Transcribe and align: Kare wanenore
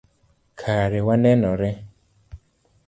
Kare 0.59 0.99
wanenore 1.07 1.69